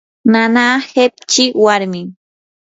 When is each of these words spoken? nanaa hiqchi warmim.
nanaa 0.35 0.71
hiqchi 0.93 1.45
warmim. 1.65 2.07